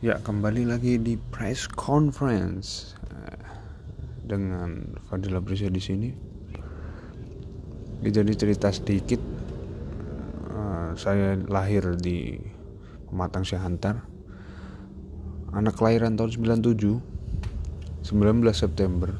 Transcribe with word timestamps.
Ya, 0.00 0.16
kembali 0.16 0.64
lagi 0.64 0.96
di 0.96 1.20
press 1.20 1.68
conference 1.68 2.96
eh, 3.12 3.44
dengan 4.24 4.96
Fadila 5.04 5.44
Brisa 5.44 5.68
di 5.68 5.76
sini. 5.76 6.08
Jadi 8.00 8.32
cerita 8.32 8.72
sedikit, 8.72 9.20
eh, 10.56 10.96
saya 10.96 11.36
lahir 11.44 12.00
di 12.00 12.32
Pematang 13.12 13.44
Siantar. 13.44 14.00
Anak 15.52 15.76
kelahiran 15.76 16.16
tahun 16.16 16.32
97, 16.64 17.04
19 18.00 18.56
September. 18.56 19.12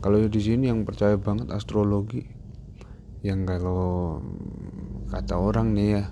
Kalau 0.00 0.16
di 0.16 0.40
sini 0.40 0.72
yang 0.72 0.88
percaya 0.88 1.20
banget 1.20 1.52
astrologi, 1.52 2.24
yang 3.20 3.44
kalau 3.44 4.24
kata 5.12 5.36
orang 5.36 5.76
nih 5.76 6.00
ya 6.00 6.04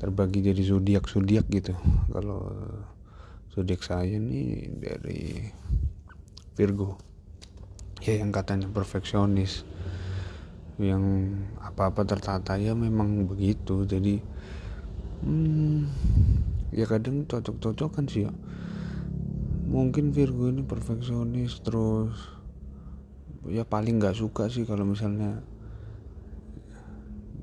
terbagi 0.00 0.40
jadi 0.40 0.62
zodiak 0.64 1.04
zodiak 1.04 1.44
gitu. 1.52 1.76
Kalau 2.08 2.48
zodiak 3.52 3.82
saya 3.82 4.18
nih 4.18 4.70
dari 4.78 5.50
Virgo. 6.56 6.96
Ya 8.00 8.20
yang 8.20 8.30
katanya 8.32 8.68
perfeksionis 8.70 9.64
yang 10.76 11.32
apa-apa 11.60 12.04
tertata 12.04 12.56
ya 12.60 12.76
memang 12.76 13.28
begitu. 13.28 13.84
Jadi 13.84 14.20
hmm, 15.24 15.88
ya 16.72 16.84
kadang 16.88 17.24
cocok-cocokan 17.28 18.04
sih 18.08 18.28
ya. 18.28 18.32
Mungkin 19.66 20.14
Virgo 20.14 20.48
ini 20.48 20.62
perfeksionis 20.62 21.60
terus 21.60 22.36
ya 23.46 23.62
paling 23.62 24.02
nggak 24.02 24.18
suka 24.18 24.50
sih 24.50 24.66
kalau 24.66 24.82
misalnya 24.82 25.42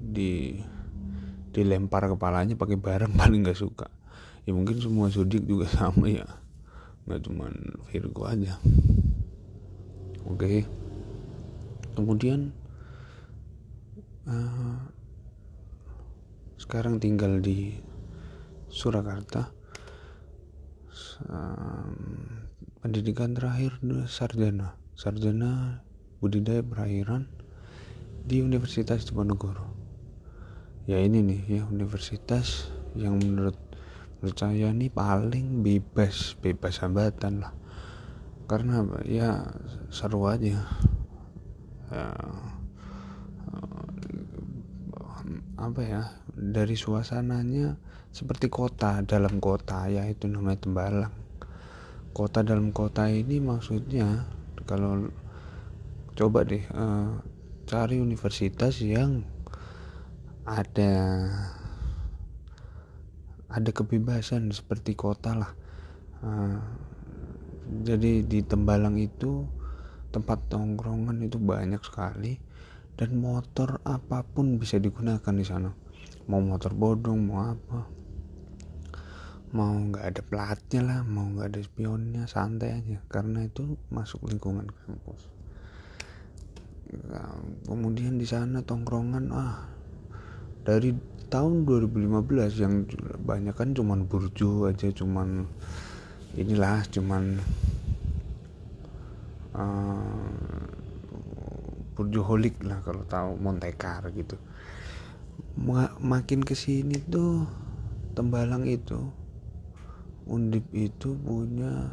di 0.03 0.59
dilempar 1.53 2.11
kepalanya 2.11 2.59
pakai 2.59 2.75
barang 2.75 3.11
paling 3.19 3.45
nggak 3.45 3.57
suka 3.57 3.87
ya 4.43 4.51
mungkin 4.51 4.79
semua 4.79 5.07
zodiak 5.07 5.43
juga 5.47 5.67
sama 5.77 6.11
ya. 6.11 6.27
Nggak 7.03 7.21
cuma 7.27 7.51
Virgo 7.91 8.23
aja. 8.27 8.59
Oke. 10.27 10.63
Kemudian 11.93 12.55
uh, 14.25 14.79
sekarang 16.57 16.97
tinggal 16.97 17.43
di 17.43 17.75
Surakarta. 18.71 19.51
Pendidikan 22.83 23.31
terakhir 23.31 23.79
sarjana. 24.11 24.75
Sarjana 24.95 25.79
budidaya 26.19 26.59
perairan 26.59 27.31
di 28.23 28.43
Universitas 28.43 29.07
Diponegoro. 29.07 29.71
Ya 30.83 30.99
ini 30.99 31.23
nih 31.23 31.41
ya 31.47 31.63
universitas 31.67 32.67
yang 32.95 33.19
menurut 33.19 33.55
percaya 34.23 34.71
nih 34.71 34.87
paling 34.87 35.67
bebas 35.67 36.39
bebas 36.39 36.79
hambatan 36.79 37.43
lah. 37.43 37.51
Karena 38.47 38.87
ya 39.03 39.51
seru 39.91 40.31
aja. 40.31 40.63
Ya, 41.91 42.07
apa 45.59 45.81
ya? 45.83 46.03
Dari 46.31 46.79
suasananya 46.79 47.75
seperti 48.15 48.47
kota 48.47 49.03
dalam 49.03 49.43
kota. 49.43 49.91
Ya 49.91 50.07
itu 50.07 50.31
namanya 50.31 50.63
Tembalang. 50.63 51.13
Kota 52.15 52.47
dalam 52.47 52.71
kota 52.71 53.11
ini 53.11 53.43
maksudnya 53.43 54.23
kalau 54.63 55.11
coba 56.15 56.47
deh 56.47 56.63
uh, 56.71 57.19
cari 57.67 57.99
universitas 57.99 58.79
yang 58.79 59.27
ada 60.47 60.93
ada 63.53 63.69
kebebasan 63.69 64.49
seperti 64.49 64.97
kota 64.97 65.37
lah. 65.37 65.51
Uh, 66.25 66.57
jadi 67.85 68.25
di 68.25 68.41
Tembalang 68.41 68.97
itu 68.97 69.45
tempat 70.09 70.49
tongkrongan 70.49 71.21
itu 71.25 71.37
banyak 71.37 71.81
sekali 71.81 72.37
dan 72.93 73.17
motor 73.17 73.81
apa 73.85 74.25
pun 74.25 74.57
bisa 74.57 74.81
digunakan 74.81 75.33
di 75.33 75.45
sana. 75.45 75.69
Mau 76.25 76.41
motor 76.41 76.73
bodong 76.73 77.19
mau 77.21 77.53
apa. 77.53 77.79
Mau 79.53 79.69
nggak 79.69 80.05
ada 80.09 80.21
platnya 80.25 80.81
lah 80.81 80.99
mau 81.05 81.29
nggak 81.29 81.53
ada 81.53 81.61
spionnya 81.61 82.23
santai 82.25 82.73
aja. 82.73 82.97
Karena 83.05 83.45
itu 83.45 83.77
masuk 83.93 84.25
lingkungan 84.29 84.65
kampus. 84.69 85.29
Nah, 86.93 87.37
kemudian 87.65 88.21
di 88.21 88.25
sana 88.29 88.61
tongkrongan 88.61 89.33
ah 89.33 89.65
dari 90.63 90.95
tahun 91.27 91.67
2015 91.67 92.63
yang 92.63 92.87
banyak 93.19 93.55
kan 93.57 93.75
cuman 93.75 94.07
burjo 94.07 94.69
aja 94.69 94.87
cuman 94.95 95.43
inilah 96.39 96.81
cuman 96.89 97.41
uh, 99.53 100.63
burjoholik 101.93 102.57
lah 102.65 102.81
kalau 102.81 103.05
tahu 103.05 103.37
Montekar 103.37 104.09
gitu. 104.17 104.37
Makin 106.01 106.41
ke 106.41 106.57
sini 106.57 106.97
tuh 106.97 107.45
Tembalang 108.17 108.65
itu 108.65 108.97
Undip 110.23 110.69
itu 110.71 111.19
punya 111.19 111.91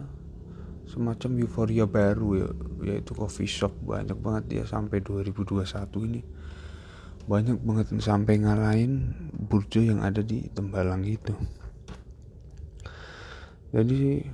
semacam 0.86 1.30
euforia 1.42 1.84
baru 1.88 2.28
ya 2.38 2.48
yaitu 2.86 3.12
coffee 3.12 3.50
shop. 3.50 3.74
Banyak 3.82 4.16
banget 4.16 4.62
ya 4.62 4.64
sampai 4.64 5.02
2021 5.02 5.66
ini 6.06 6.20
banyak 7.30 7.62
banget 7.62 7.94
sampai 8.02 8.42
ngalahin 8.42 9.14
burjo 9.30 9.78
yang 9.78 10.02
ada 10.02 10.18
di 10.18 10.50
Tembalang 10.50 11.06
itu. 11.06 11.30
Jadi 13.70 14.26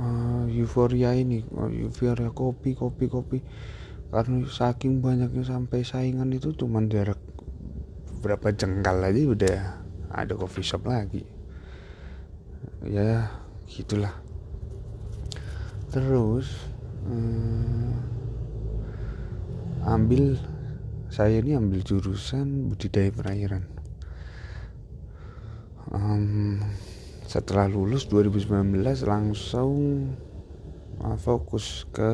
uh, 0.00 0.48
euforia 0.48 1.12
ini 1.12 1.44
uh, 1.52 1.68
euforia 1.68 2.32
kopi 2.32 2.72
kopi 2.72 3.04
kopi. 3.12 3.38
Karena 4.08 4.44
saking 4.48 5.04
banyaknya 5.04 5.44
sampai 5.44 5.84
saingan 5.84 6.32
itu 6.32 6.56
cuman 6.56 6.88
jarak 6.88 7.20
berapa 8.24 8.56
jengkal 8.56 9.04
aja 9.04 9.20
udah 9.28 9.58
ada 10.08 10.32
coffee 10.32 10.64
shop 10.64 10.88
lagi. 10.88 11.28
Ya 12.88 13.28
gitulah. 13.68 14.16
Terus 15.92 16.48
um, 17.04 17.92
ambil 19.84 20.40
saya 21.12 21.44
ini 21.44 21.52
ambil 21.52 21.84
jurusan 21.84 22.72
budidaya 22.72 23.12
perairan. 23.12 23.68
Um, 25.92 26.56
setelah 27.28 27.68
lulus 27.68 28.08
2019 28.08 28.48
langsung 29.04 30.08
uh, 31.04 31.18
fokus 31.20 31.84
ke 31.92 32.08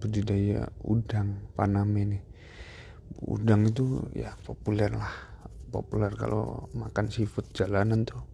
budidaya 0.00 0.64
udang 0.80 1.36
paname 1.52 2.08
nih 2.08 2.22
udang 3.28 3.68
itu 3.68 4.00
ya 4.16 4.32
populer 4.40 4.96
lah. 4.96 5.12
Populer 5.68 6.16
kalau 6.16 6.72
makan 6.72 7.12
seafood 7.12 7.44
jalanan 7.52 8.08
tuh. 8.08 8.24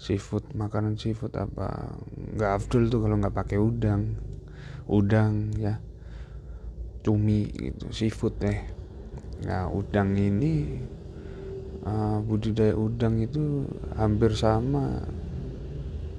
Seafood 0.00 0.56
makanan 0.56 0.96
seafood 0.96 1.36
apa 1.36 2.00
nggak 2.16 2.64
afdol 2.64 2.88
tuh 2.88 3.04
kalau 3.04 3.20
nggak 3.20 3.36
pakai 3.36 3.60
udang. 3.60 4.16
Udang 4.88 5.52
ya 5.60 5.84
cumi 7.04 7.52
gitu 7.52 7.92
seafood 7.92 8.40
deh 8.40 8.77
Nah, 9.46 9.70
udang 9.70 10.18
ini 10.18 10.82
uh, 11.86 12.18
budidaya 12.24 12.74
udang 12.74 13.22
itu 13.22 13.68
hampir 13.94 14.34
sama 14.34 15.06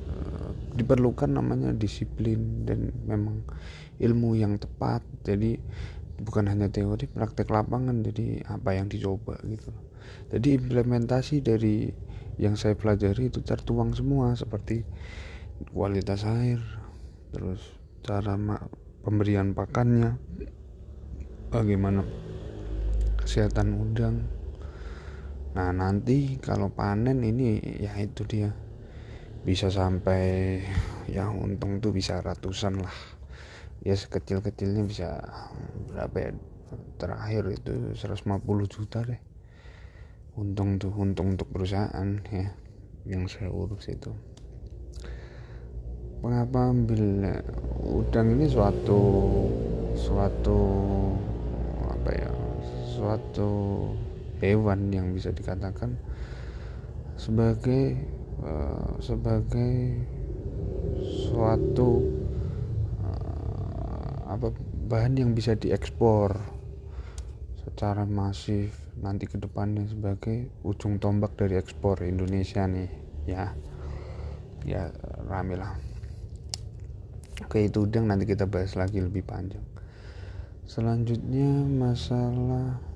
uh, 0.07 0.49
diperlukan 0.79 1.27
namanya 1.27 1.75
disiplin 1.75 2.63
dan 2.63 2.95
memang 3.03 3.43
ilmu 3.99 4.39
yang 4.39 4.55
tepat. 4.55 5.03
Jadi 5.27 5.59
bukan 6.23 6.47
hanya 6.47 6.71
teori, 6.71 7.11
praktek 7.11 7.51
lapangan. 7.51 7.99
Jadi 8.07 8.39
apa 8.47 8.79
yang 8.79 8.87
dicoba 8.87 9.35
gitu. 9.43 9.71
Jadi 10.31 10.55
implementasi 10.55 11.43
dari 11.43 11.91
yang 12.39 12.55
saya 12.55 12.73
pelajari 12.79 13.27
itu 13.27 13.43
tertuang 13.43 13.91
semua 13.91 14.31
seperti 14.39 14.87
kualitas 15.75 16.23
air, 16.23 16.63
terus 17.35 17.59
cara 17.99 18.39
pemberian 19.03 19.51
pakannya, 19.51 20.15
bagaimana 21.51 22.07
kesehatan 23.19 23.75
udang. 23.75 24.25
Nah 25.53 25.69
nanti 25.73 26.37
kalau 26.39 26.71
panen 26.71 27.21
ini 27.25 27.59
ya 27.79 27.93
itu 27.99 28.23
dia. 28.25 28.53
Bisa 29.39 29.71
sampai 29.71 30.59
ya 31.07 31.31
untung 31.31 31.79
tuh 31.79 31.95
bisa 31.95 32.19
ratusan 32.19 32.83
lah. 32.83 32.95
Ya 33.83 33.95
sekecil-kecilnya 33.95 34.83
bisa 34.83 35.19
berapa 35.89 36.17
ya 36.19 36.31
terakhir 36.99 37.55
itu 37.55 37.95
150 37.95 38.43
juta 38.67 38.99
deh. 39.03 39.21
Untung 40.35 40.79
tuh 40.79 40.91
untung 40.95 41.35
untuk 41.35 41.51
perusahaan 41.51 42.19
ya 42.29 42.51
yang 43.07 43.25
saya 43.31 43.49
urus 43.49 43.87
itu. 43.89 44.11
Mengapa 46.19 46.75
ambil 46.75 47.31
udang 47.79 48.35
ini 48.35 48.51
suatu 48.51 48.99
suatu 49.95 50.59
apa 51.87 52.11
ya 52.11 52.31
suatu 52.99 53.51
hewan 54.43 54.91
yang 54.91 55.15
bisa 55.15 55.31
dikatakan 55.31 55.95
sebagai 57.15 57.95
uh, 58.43 58.99
sebagai 58.99 60.03
suatu 61.31 62.03
uh, 62.99 64.35
apa 64.35 64.51
bahan 64.91 65.15
yang 65.15 65.31
bisa 65.31 65.55
diekspor 65.55 66.35
secara 67.63 68.03
masif 68.03 68.75
nanti 68.99 69.31
ke 69.31 69.39
depannya 69.39 69.87
sebagai 69.87 70.51
ujung 70.67 70.99
tombak 70.99 71.39
dari 71.39 71.55
ekspor 71.55 72.03
Indonesia 72.03 72.67
nih 72.67 72.91
ya. 73.23 73.55
Ya 74.67 74.91
rame 75.23 75.55
lah. 75.55 75.79
Oke 77.47 77.63
itu 77.71 77.87
udah. 77.87 78.03
Nanti 78.03 78.27
kita 78.27 78.43
bahas 78.43 78.75
lagi 78.75 78.99
lebih 78.99 79.23
panjang. 79.23 79.63
Selanjutnya 80.67 81.63
masalah 81.63 82.88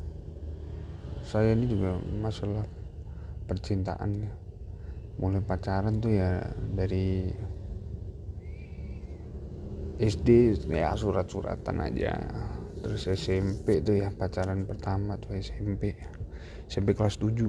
saya 1.23 1.55
ini 1.55 1.65
juga 1.71 1.95
masalah 2.19 2.67
percintaan 3.47 4.27
mulai 5.17 5.39
pacaran 5.39 6.03
tuh 6.03 6.11
ya 6.11 6.43
dari 6.75 7.31
SD 10.03 10.57
ya 10.67 10.91
surat-suratan 10.97 11.77
aja. 11.79 12.13
Terus 12.83 13.07
SMP 13.07 13.79
tuh 13.79 14.03
ya 14.03 14.11
pacaran 14.11 14.67
pertama 14.67 15.15
tuh 15.15 15.39
SMP 15.39 15.95
SMP 16.67 16.91
kelas 16.91 17.15
7 17.21 17.47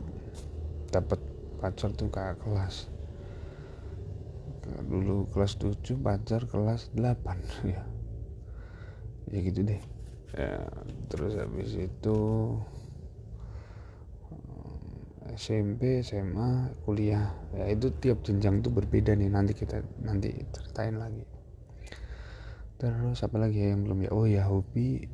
dapat 0.95 1.19
pacar 1.59 1.91
tuh 1.99 2.13
kakak 2.13 2.39
kelas. 2.47 2.87
Dulu 4.87 5.27
kelas 5.35 5.59
7 5.59 5.99
pacar 5.99 6.47
kelas 6.47 6.95
8 6.95 7.43
ya 7.75 7.83
ya 9.33 9.39
gitu 9.41 9.61
deh. 9.65 9.81
Ya, 10.35 10.67
terus 11.09 11.39
habis 11.39 11.79
itu 11.79 12.19
SMP 15.35 16.01
SMA 16.01 16.71
kuliah. 16.87 17.35
Ya 17.55 17.71
itu 17.71 17.91
tiap 17.99 18.23
jenjang 18.23 18.63
tuh 18.63 18.71
berbeda 18.71 19.15
nih. 19.19 19.31
Nanti 19.31 19.53
kita 19.55 19.83
nanti 20.03 20.31
ceritain 20.55 20.97
lagi. 20.99 21.27
Terus 22.79 23.19
apa 23.23 23.37
lagi 23.39 23.59
ya 23.59 23.75
yang 23.75 23.87
belum 23.87 23.99
ya? 24.07 24.11
Oh 24.15 24.27
ya 24.27 24.43
hobi. 24.47 25.07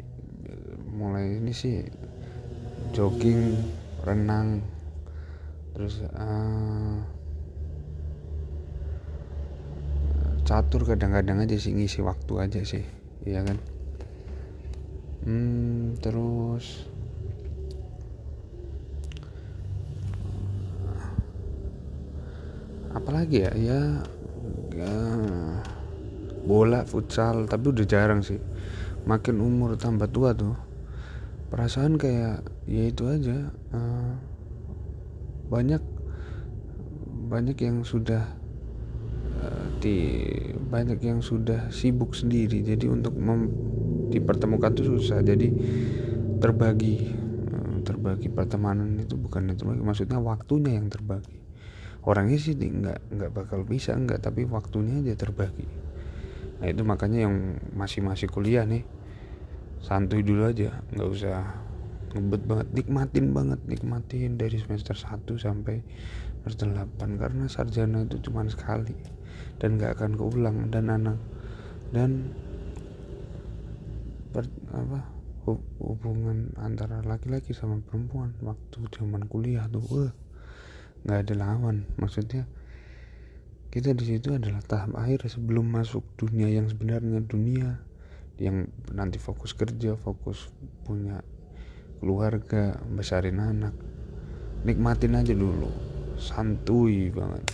Mulai 0.93 1.41
ini 1.41 1.53
sih 1.57 1.85
jogging 2.93 3.57
renang. 4.05 4.61
Terus 5.73 6.05
uh, 6.05 6.99
catur 10.45 10.83
kadang-kadang 10.83 11.47
aja 11.47 11.57
sih 11.57 11.73
ngisi 11.73 12.05
waktu 12.05 12.33
aja 12.43 12.61
sih. 12.67 12.85
Iya 13.25 13.47
kan? 13.47 13.59
Hmm, 15.21 16.01
terus 16.01 16.90
apalagi 23.11 23.43
ya? 23.43 23.53
Ya, 23.59 23.81
ya 24.79 24.95
bola 26.47 26.87
futsal 26.87 27.51
tapi 27.51 27.75
udah 27.75 27.83
jarang 27.83 28.23
sih. 28.23 28.39
Makin 29.03 29.43
umur 29.43 29.75
tambah 29.75 30.07
tua 30.07 30.31
tuh 30.31 30.55
perasaan 31.51 31.99
kayak 31.99 32.47
ya 32.71 32.87
itu 32.87 33.11
aja 33.11 33.51
uh, 33.75 34.15
banyak 35.51 35.83
banyak 37.27 37.59
yang 37.59 37.83
sudah 37.83 38.31
uh, 39.43 39.67
di 39.83 40.31
banyak 40.71 41.03
yang 41.03 41.19
sudah 41.19 41.67
sibuk 41.75 42.15
sendiri. 42.15 42.63
Jadi 42.63 42.87
untuk 42.87 43.19
mem, 43.19 43.51
dipertemukan 44.15 44.71
tuh 44.71 44.87
susah. 44.87 45.19
Jadi 45.27 45.51
terbagi 46.39 47.11
uh, 47.59 47.83
terbagi 47.83 48.31
pertemanan 48.31 49.03
itu 49.03 49.19
bukan 49.19 49.51
itu 49.51 49.67
maksudnya 49.67 50.23
waktunya 50.23 50.79
yang 50.79 50.87
terbagi 50.87 51.40
orangnya 52.05 52.39
sih 52.41 52.57
nggak 52.57 53.13
nggak 53.13 53.31
bakal 53.33 53.61
bisa 53.65 53.93
nggak 53.93 54.25
tapi 54.25 54.49
waktunya 54.49 55.01
aja 55.05 55.15
terbagi. 55.17 55.69
Nah 56.61 56.67
itu 56.69 56.83
makanya 56.85 57.29
yang 57.29 57.61
masih 57.77 58.01
masih 58.05 58.29
kuliah 58.29 58.65
nih 58.65 58.85
santuy 59.81 60.21
dulu 60.21 60.49
aja 60.49 60.81
nggak 60.93 61.09
usah 61.09 61.45
ngebet 62.17 62.43
banget. 62.45 62.69
Nikmatin 62.73 63.27
banget 63.37 63.61
nikmatin 63.69 64.37
dari 64.41 64.57
semester 64.61 64.97
1 64.97 65.25
sampai 65.37 65.85
semester 66.41 66.69
8 66.73 67.21
karena 67.21 67.45
sarjana 67.49 68.05
itu 68.09 68.21
cuma 68.25 68.45
sekali 68.49 68.97
dan 69.61 69.77
nggak 69.77 70.01
akan 70.01 70.13
keulang. 70.17 70.57
Dan 70.73 70.89
anak 70.89 71.19
dan 71.91 72.33
per, 74.31 74.47
apa 74.71 75.21
hubungan 75.83 76.55
antara 76.61 77.03
laki-laki 77.03 77.51
sama 77.57 77.83
perempuan 77.83 78.37
waktu 78.45 78.87
zaman 78.95 79.27
kuliah 79.27 79.67
tuh 79.67 79.83
uh, 79.91 80.13
nggak 81.05 81.19
ada 81.29 81.35
lawan 81.37 81.89
maksudnya 81.97 82.45
kita 83.71 83.95
di 83.95 84.03
situ 84.03 84.35
adalah 84.35 84.61
tahap 84.67 84.99
akhir 84.99 85.31
sebelum 85.31 85.71
masuk 85.71 86.03
dunia 86.19 86.51
yang 86.51 86.67
sebenarnya 86.67 87.23
dunia 87.23 87.79
yang 88.41 88.67
nanti 88.91 89.21
fokus 89.21 89.55
kerja 89.55 89.95
fokus 90.01 90.51
punya 90.83 91.23
keluarga 92.01 92.81
besarin 92.97 93.39
anak. 93.39 93.77
Nikmatin 94.65 95.21
aja 95.21 95.37
dulu. 95.37 95.69
Santuy 96.17 97.13
banget. 97.13 97.45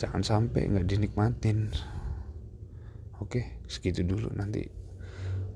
Jangan 0.00 0.24
sampai 0.24 0.72
nggak 0.72 0.88
dinikmatin. 0.88 1.68
Oke 3.20 3.60
segitu 3.68 4.02
dulu. 4.02 4.32
Nanti 4.32 4.64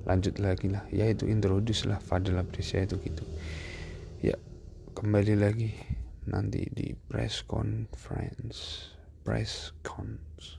lanjut 0.04 0.36
lagi 0.38 0.68
lah. 0.68 0.84
Ya 0.92 1.08
itu 1.08 1.24
introduce 1.26 1.88
lah 1.88 1.98
Fadil 1.98 2.36
Abdesya 2.36 2.84
itu 2.84 3.00
gitu. 3.00 3.24
Ya 4.20 4.36
kembali 4.92 5.34
lagi 5.40 5.72
nanti 6.26 6.66
di 6.72 6.94
press 6.94 7.42
conference 7.46 8.90
press 9.22 9.72
cons 9.82 10.58